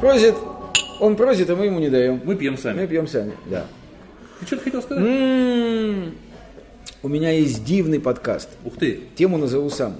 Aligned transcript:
Просит. 0.00 0.34
Он 1.00 1.16
просит, 1.16 1.48
а 1.50 1.56
мы 1.56 1.66
ему 1.66 1.78
не 1.78 1.88
даем. 1.88 2.20
Мы 2.24 2.36
пьем 2.36 2.52
Мы 2.52 2.58
сами. 2.58 2.86
пьем 2.86 3.06
сами, 3.06 3.32
да. 3.46 3.66
Ты 4.40 4.46
что-то 4.46 4.62
хотел 4.64 4.82
сказать? 4.82 5.04
М, 5.04 6.14
У 7.02 7.08
меня 7.08 7.30
есть 7.30 7.64
дивный 7.64 8.00
подкаст. 8.00 8.48
Ух 8.64 8.74
ты. 8.78 9.02
Тему 9.14 9.38
назову 9.38 9.70
сам. 9.70 9.96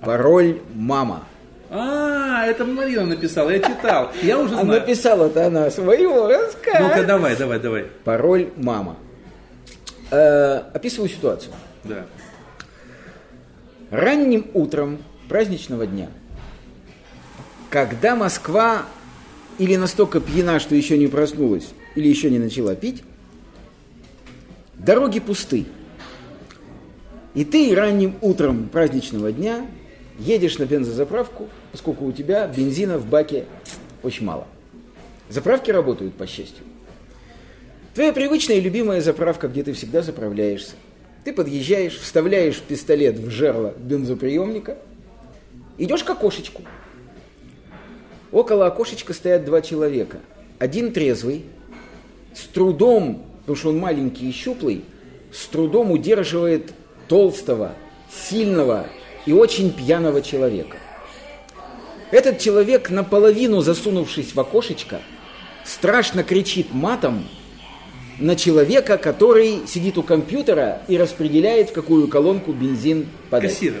Пароль 0.00 0.60
«Мама». 0.74 1.24
А, 1.72 2.46
это 2.46 2.64
Марина 2.64 3.04
написала, 3.04 3.50
я 3.50 3.60
читал. 3.60 4.10
Я 4.22 4.38
уже 4.40 4.54
А 4.56 4.64
знаю. 4.64 4.80
написала-то 4.80 5.46
она 5.46 5.70
своего 5.70 6.26
рассказа. 6.26 6.80
Ну-ка, 6.80 7.04
давай, 7.04 7.36
давай, 7.36 7.60
давай. 7.60 7.84
Пароль 8.04 8.48
«Мама». 8.56 8.96
Э, 10.10 10.62
описываю 10.74 11.08
ситуацию. 11.08 11.52
Да. 11.84 12.06
Ранним 13.90 14.46
утром 14.54 14.98
праздничного 15.28 15.86
дня, 15.86 16.08
когда 17.70 18.16
Москва 18.16 18.84
или 19.58 19.76
настолько 19.76 20.20
пьяна, 20.20 20.58
что 20.58 20.74
еще 20.74 20.98
не 20.98 21.06
проснулась, 21.06 21.68
или 21.94 22.08
еще 22.08 22.30
не 22.30 22.38
начала 22.38 22.74
пить, 22.74 23.02
дороги 24.74 25.20
пусты. 25.20 25.66
И 27.34 27.44
ты 27.44 27.74
ранним 27.74 28.16
утром 28.20 28.68
праздничного 28.68 29.30
дня 29.30 29.66
едешь 30.18 30.58
на 30.58 30.64
бензозаправку, 30.64 31.48
поскольку 31.70 32.04
у 32.04 32.12
тебя 32.12 32.46
бензина 32.48 32.98
в 32.98 33.06
баке 33.06 33.46
очень 34.02 34.26
мало. 34.26 34.48
Заправки 35.28 35.70
работают, 35.70 36.14
по 36.14 36.26
счастью. 36.26 36.64
Твоя 37.94 38.12
привычная 38.12 38.56
и 38.56 38.60
любимая 38.60 39.00
заправка, 39.00 39.46
где 39.46 39.62
ты 39.62 39.72
всегда 39.74 40.02
заправляешься. 40.02 40.72
Ты 41.24 41.32
подъезжаешь, 41.32 41.98
вставляешь 41.98 42.60
пистолет 42.60 43.18
в 43.18 43.30
жерло 43.30 43.74
бензоприемника, 43.78 44.78
идешь 45.78 46.02
к 46.02 46.10
окошечку. 46.10 46.62
Около 48.32 48.66
окошечка 48.66 49.12
стоят 49.12 49.44
два 49.44 49.60
человека. 49.60 50.18
Один 50.58 50.92
трезвый, 50.92 51.44
с 52.34 52.42
трудом, 52.46 53.24
потому 53.40 53.56
что 53.56 53.68
он 53.70 53.78
маленький 53.78 54.28
и 54.28 54.32
щуплый, 54.32 54.84
с 55.32 55.46
трудом 55.46 55.90
удерживает 55.90 56.72
толстого, 57.08 57.72
сильного 58.28 58.86
и 59.26 59.32
очень 59.32 59.72
пьяного 59.72 60.22
человека. 60.22 60.76
Этот 62.10 62.38
человек, 62.38 62.90
наполовину 62.90 63.60
засунувшись 63.60 64.34
в 64.34 64.40
окошечко, 64.40 65.00
страшно 65.64 66.22
кричит 66.22 66.72
матом 66.72 67.28
на 68.18 68.36
человека, 68.36 68.98
который 68.98 69.60
сидит 69.66 69.96
у 69.98 70.02
компьютера 70.02 70.82
и 70.88 70.98
распределяет, 70.98 71.70
в 71.70 71.72
какую 71.72 72.08
колонку 72.08 72.52
бензин 72.52 73.08
подать. 73.30 73.52
Кассир. 73.52 73.74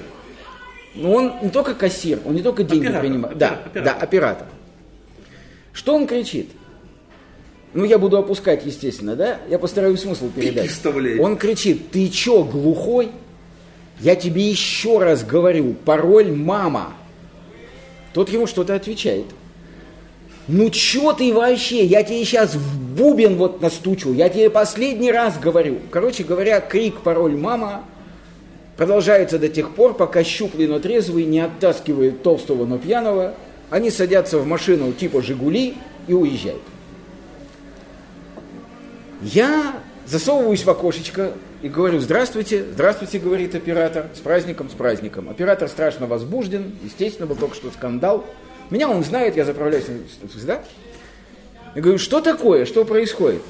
Но 0.94 1.12
он 1.12 1.32
не 1.42 1.48
только 1.50 1.74
кассир, 1.74 2.18
он 2.24 2.34
не 2.34 2.42
только 2.42 2.64
деньги 2.64 2.86
Оператор, 2.86 3.00
принимает. 3.02 3.36
опера- 3.36 3.38
да, 3.38 3.48
оператор. 3.64 3.82
да, 3.84 3.92
оператор. 4.04 4.46
Что 5.72 5.94
он 5.94 6.06
кричит? 6.06 6.50
Ну, 7.74 7.84
я 7.84 7.98
буду 7.98 8.16
опускать, 8.18 8.66
естественно, 8.66 9.14
да? 9.14 9.38
Я 9.48 9.58
постараюсь 9.60 10.00
смысл 10.00 10.28
передать. 10.34 10.68
Он 11.20 11.36
кричит, 11.36 11.90
ты 11.92 12.08
чё, 12.08 12.42
глухой? 12.42 13.10
Я 14.00 14.16
тебе 14.16 14.48
еще 14.50 14.98
раз 14.98 15.24
говорю, 15.24 15.74
пароль 15.84 16.32
мама. 16.32 16.94
Тот 18.12 18.28
ему 18.30 18.48
что-то 18.48 18.74
отвечает. 18.74 19.26
Ну 20.48 20.68
чё 20.70 21.12
ты 21.12 21.32
вообще? 21.32 21.84
Я 21.84 22.02
тебе 22.02 22.24
сейчас 22.24 22.54
в 22.56 22.96
бубен 22.96 23.36
вот 23.36 23.60
настучу. 23.62 24.12
Я 24.12 24.28
тебе 24.28 24.50
последний 24.50 25.12
раз 25.12 25.38
говорю. 25.38 25.78
Короче 25.92 26.24
говоря, 26.24 26.60
крик 26.60 27.02
пароль 27.02 27.36
мама 27.36 27.84
продолжается 28.80 29.38
до 29.38 29.50
тех 29.50 29.74
пор, 29.74 29.92
пока 29.92 30.24
щуплый, 30.24 30.66
но 30.66 30.78
трезвый 30.80 31.26
не 31.26 31.40
оттаскивает 31.40 32.22
толстого, 32.22 32.64
но 32.64 32.78
пьяного. 32.78 33.34
Они 33.68 33.90
садятся 33.90 34.38
в 34.38 34.46
машину 34.46 34.94
типа 34.94 35.20
«Жигули» 35.20 35.74
и 36.06 36.14
уезжают. 36.14 36.62
Я 39.20 39.74
засовываюсь 40.06 40.64
в 40.64 40.70
окошечко 40.70 41.32
и 41.60 41.68
говорю 41.68 42.00
«Здравствуйте». 42.00 42.64
«Здравствуйте», 42.72 43.18
говорит 43.18 43.54
оператор. 43.54 44.06
«С 44.14 44.20
праздником, 44.20 44.70
с 44.70 44.72
праздником». 44.72 45.28
Оператор 45.28 45.68
страшно 45.68 46.06
возбужден. 46.06 46.72
Естественно, 46.82 47.26
был 47.26 47.36
только 47.36 47.56
что 47.56 47.70
скандал. 47.70 48.24
Меня 48.70 48.88
он 48.88 49.04
знает, 49.04 49.36
я 49.36 49.44
заправляюсь 49.44 49.84
всегда. 50.32 50.62
Я 51.74 51.82
говорю, 51.82 51.98
что 51.98 52.22
такое, 52.22 52.64
что 52.64 52.86
происходит? 52.86 53.42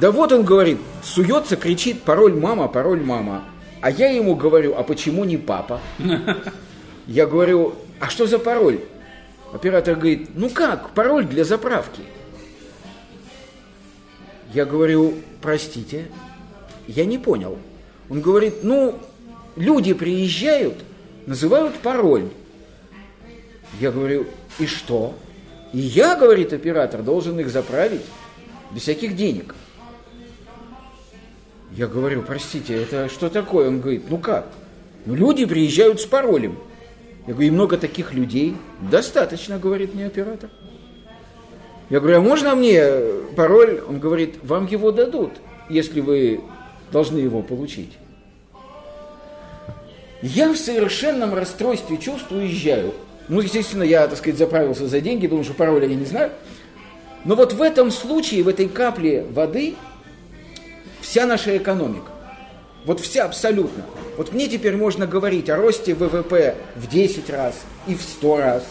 Да 0.00 0.10
вот 0.10 0.32
он 0.32 0.42
говорит, 0.42 0.78
суется, 1.04 1.54
кричит, 1.54 2.02
пароль 2.02 2.34
мама, 2.34 2.66
пароль 2.66 3.04
мама. 3.04 3.44
А 3.86 3.90
я 3.92 4.10
ему 4.10 4.34
говорю, 4.34 4.74
а 4.76 4.82
почему 4.82 5.24
не 5.24 5.36
папа? 5.36 5.80
Я 7.06 7.24
говорю, 7.24 7.76
а 8.00 8.08
что 8.10 8.26
за 8.26 8.40
пароль? 8.40 8.80
Оператор 9.52 9.94
говорит, 9.94 10.30
ну 10.34 10.50
как, 10.50 10.90
пароль 10.90 11.24
для 11.24 11.44
заправки. 11.44 12.02
Я 14.52 14.64
говорю, 14.64 15.14
простите, 15.40 16.08
я 16.88 17.04
не 17.04 17.16
понял. 17.16 17.58
Он 18.10 18.20
говорит, 18.20 18.64
ну, 18.64 18.98
люди 19.54 19.94
приезжают, 19.94 20.82
называют 21.26 21.76
пароль. 21.76 22.30
Я 23.78 23.92
говорю, 23.92 24.26
и 24.58 24.66
что? 24.66 25.14
И 25.72 25.78
я, 25.78 26.16
говорит 26.16 26.52
оператор, 26.52 27.04
должен 27.04 27.38
их 27.38 27.50
заправить 27.50 28.02
без 28.72 28.82
всяких 28.82 29.14
денег. 29.14 29.54
Я 31.76 31.88
говорю, 31.88 32.22
простите, 32.22 32.74
это 32.74 33.10
что 33.10 33.28
такое? 33.28 33.68
Он 33.68 33.80
говорит, 33.80 34.04
ну 34.08 34.16
как? 34.16 34.46
Ну 35.04 35.14
люди 35.14 35.44
приезжают 35.44 36.00
с 36.00 36.06
паролем. 36.06 36.58
Я 37.26 37.34
говорю, 37.34 37.48
и 37.48 37.50
много 37.50 37.76
таких 37.76 38.14
людей? 38.14 38.56
Достаточно, 38.80 39.58
говорит 39.58 39.94
мне 39.94 40.06
оператор. 40.06 40.48
Я 41.90 42.00
говорю, 42.00 42.16
а 42.16 42.20
можно 42.22 42.54
мне 42.54 42.82
пароль? 43.36 43.82
Он 43.86 44.00
говорит, 44.00 44.36
вам 44.42 44.66
его 44.66 44.90
дадут, 44.90 45.32
если 45.68 46.00
вы 46.00 46.40
должны 46.92 47.18
его 47.18 47.42
получить. 47.42 47.92
Я 50.22 50.50
в 50.50 50.56
совершенном 50.56 51.34
расстройстве 51.34 51.98
чувств 51.98 52.32
уезжаю. 52.32 52.94
Ну, 53.28 53.40
естественно, 53.40 53.82
я, 53.82 54.08
так 54.08 54.16
сказать, 54.16 54.38
заправился 54.38 54.88
за 54.88 55.02
деньги, 55.02 55.26
потому 55.26 55.44
что 55.44 55.52
пароля 55.52 55.86
я 55.86 55.94
не 55.94 56.06
знаю. 56.06 56.30
Но 57.26 57.34
вот 57.34 57.52
в 57.52 57.60
этом 57.60 57.90
случае, 57.90 58.44
в 58.44 58.48
этой 58.48 58.66
капле 58.66 59.26
воды, 59.30 59.74
вся 61.16 61.24
наша 61.24 61.56
экономика. 61.56 62.10
Вот 62.84 63.00
вся 63.00 63.24
абсолютно. 63.24 63.86
Вот 64.18 64.34
мне 64.34 64.48
теперь 64.48 64.76
можно 64.76 65.06
говорить 65.06 65.48
о 65.48 65.56
росте 65.56 65.94
ВВП 65.94 66.56
в 66.74 66.90
10 66.90 67.30
раз 67.30 67.54
и 67.86 67.94
в 67.94 68.02
100 68.02 68.36
раз. 68.36 68.64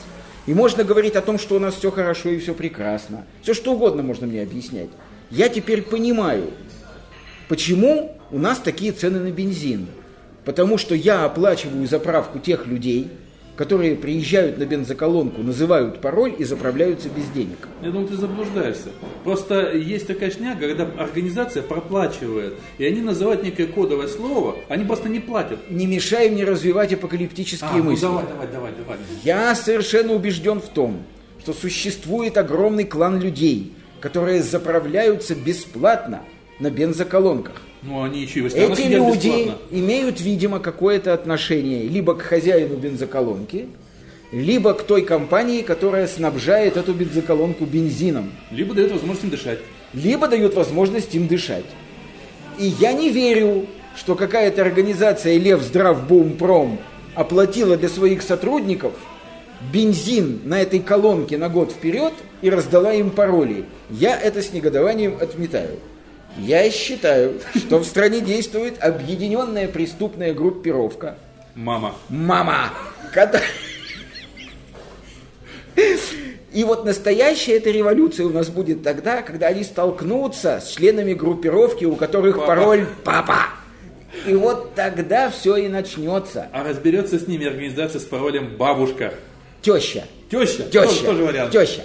И 0.45 0.53
можно 0.53 0.83
говорить 0.83 1.15
о 1.15 1.23
том, 1.23 1.39
что 1.39 1.55
у 1.55 1.59
нас 1.59 1.73
все 1.73 1.89
хорошо 1.89 2.29
и 2.29 2.37
все 2.37 2.53
прекрасно. 2.53 3.25
Все 3.41 3.55
что 3.55 3.73
угодно 3.73 4.03
можно 4.03 4.27
мне 4.27 4.43
объяснять. 4.43 4.89
Я 5.31 5.49
теперь 5.49 5.81
понимаю, 5.81 6.51
почему 7.49 8.15
у 8.29 8.37
нас 8.37 8.59
такие 8.59 8.91
цены 8.91 9.21
на 9.21 9.31
бензин. 9.31 9.87
Потому 10.43 10.77
что 10.77 10.93
я 10.93 11.25
оплачиваю 11.25 11.87
заправку 11.87 12.37
тех 12.37 12.67
людей, 12.67 13.09
которые 13.55 13.95
приезжают 13.95 14.57
на 14.57 14.65
бензоколонку, 14.65 15.41
называют 15.41 16.01
пароль 16.01 16.33
и 16.37 16.43
заправляются 16.43 17.09
без 17.09 17.25
денег. 17.29 17.67
Я 17.81 17.89
думаю, 17.91 18.07
ты 18.07 18.15
заблуждаешься. 18.15 18.89
Просто 19.23 19.71
есть 19.75 20.07
такая 20.07 20.31
шняга, 20.31 20.67
когда 20.67 20.87
организация 21.01 21.63
проплачивает, 21.63 22.55
и 22.77 22.85
они 22.85 23.01
называют 23.01 23.43
некое 23.43 23.67
кодовое 23.67 24.07
слово, 24.07 24.57
они 24.69 24.83
просто 24.85 25.09
не 25.09 25.19
платят. 25.19 25.59
Не 25.69 25.85
мешай 25.87 26.29
мне 26.29 26.43
развивать 26.43 26.93
апокалиптические 26.93 27.69
А, 27.71 27.77
ну 27.77 27.83
мысли. 27.91 28.01
давай, 28.03 28.25
давай, 28.25 28.47
давай, 28.47 28.71
давай. 28.73 28.97
Я 29.23 29.55
совершенно 29.55 30.13
убежден 30.13 30.59
в 30.59 30.69
том, 30.69 31.03
что 31.41 31.53
существует 31.53 32.37
огромный 32.37 32.85
клан 32.85 33.19
людей, 33.21 33.73
которые 34.01 34.43
заправляются 34.43 35.33
бесплатно 35.35 36.23
на 36.59 36.69
бензоколонках. 36.69 37.61
Ну, 37.83 38.01
они 38.03 38.21
еще 38.21 38.39
и 38.41 38.45
Эти 38.47 38.87
люди 38.87 39.27
бесплатно. 39.27 39.57
имеют, 39.71 40.21
видимо, 40.21 40.59
какое-то 40.59 41.13
отношение 41.13 41.83
либо 41.83 42.15
к 42.15 42.21
хозяину 42.21 42.75
бензоколонки, 42.77 43.67
либо 44.31 44.73
к 44.73 44.83
той 44.83 45.03
компании, 45.03 45.61
которая 45.61 46.07
снабжает 46.07 46.77
эту 46.77 46.93
бензоколонку 46.93 47.65
бензином, 47.65 48.31
Либо 48.51 48.73
дает 48.73 48.91
возможность 48.91 49.23
им 49.23 49.29
дышать. 49.29 49.59
либо 49.93 50.27
дает 50.27 50.55
возможность 50.55 51.13
им 51.13 51.27
дышать. 51.27 51.65
И 52.57 52.65
я 52.79 52.93
не 52.93 53.09
верю, 53.09 53.67
что 53.95 54.15
какая-то 54.15 54.61
организация 54.61 55.37
Лев 55.37 55.61
Здравбумпром 55.61 56.79
оплатила 57.13 57.77
для 57.77 57.87
своих 57.89 58.21
сотрудников 58.23 58.93
бензин 59.71 60.41
на 60.45 60.61
этой 60.61 60.79
колонке 60.79 61.37
на 61.37 61.49
год 61.49 61.71
вперед 61.71 62.13
и 62.41 62.49
раздала 62.49 62.93
им 62.93 63.09
пароли. 63.09 63.65
Я 63.89 64.19
это 64.19 64.41
с 64.41 64.51
негодованием 64.53 65.17
отметаю. 65.19 65.79
Я 66.37 66.69
считаю, 66.69 67.39
что 67.55 67.79
в 67.79 67.85
стране 67.85 68.19
действует 68.19 68.81
объединенная 68.83 69.67
преступная 69.67 70.33
группировка. 70.33 71.17
Мама. 71.55 71.95
Мама! 72.09 72.71
Когда... 73.13 73.41
И 76.51 76.63
вот 76.63 76.85
настоящая 76.85 77.57
эта 77.57 77.69
революция 77.69 78.25
у 78.25 78.29
нас 78.29 78.49
будет 78.49 78.81
тогда, 78.81 79.21
когда 79.21 79.47
они 79.47 79.63
столкнутся 79.63 80.61
с 80.61 80.69
членами 80.69 81.13
группировки, 81.13 81.83
у 81.83 81.95
которых 81.95 82.37
Папа. 82.37 82.47
пароль 82.47 82.85
«Папа». 83.03 83.39
И 84.25 84.33
вот 84.33 84.73
тогда 84.73 85.29
все 85.29 85.57
и 85.57 85.67
начнется. 85.67 86.47
А 86.53 86.63
разберется 86.63 87.19
с 87.19 87.27
ними 87.27 87.45
организация 87.45 87.99
с 87.99 88.05
паролем 88.05 88.55
«Бабушка». 88.57 89.13
Теща. 89.61 90.05
Теща. 90.29 90.63
Теща. 90.63 90.85
Тоже, 90.85 91.03
тоже 91.03 91.23
вариант. 91.25 91.51
Теща. 91.51 91.81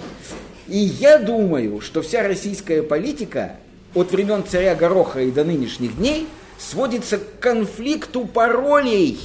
И 0.67 0.77
я 0.77 1.17
думаю, 1.17 1.81
что 1.81 2.01
вся 2.01 2.25
российская 2.25 2.81
политика 2.81 3.57
от 3.93 4.11
времен 4.11 4.43
царя 4.47 4.75
Гороха 4.75 5.21
и 5.21 5.31
до 5.31 5.43
нынешних 5.43 5.97
дней 5.97 6.27
сводится 6.57 7.17
к 7.17 7.39
конфликту 7.39 8.25
паролей, 8.25 9.19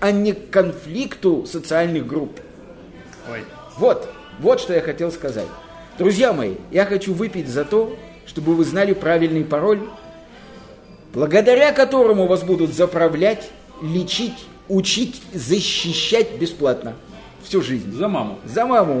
а 0.00 0.10
не 0.10 0.32
к 0.32 0.50
конфликту 0.50 1.46
социальных 1.46 2.06
групп. 2.06 2.40
Ой. 3.30 3.44
Вот, 3.76 4.08
вот 4.40 4.60
что 4.60 4.74
я 4.74 4.80
хотел 4.80 5.12
сказать. 5.12 5.48
Друзья 5.98 6.32
мои, 6.32 6.54
я 6.70 6.84
хочу 6.84 7.12
выпить 7.12 7.48
за 7.48 7.64
то, 7.64 7.96
чтобы 8.26 8.54
вы 8.54 8.64
знали 8.64 8.92
правильный 8.92 9.44
пароль, 9.44 9.80
благодаря 11.12 11.72
которому 11.72 12.26
вас 12.26 12.42
будут 12.42 12.74
заправлять, 12.74 13.50
лечить, 13.82 14.46
учить, 14.68 15.22
защищать 15.32 16.38
бесплатно 16.38 16.94
всю 17.42 17.62
жизнь. 17.62 17.92
За 17.92 18.08
маму. 18.08 18.38
За 18.44 18.66
маму. 18.66 19.00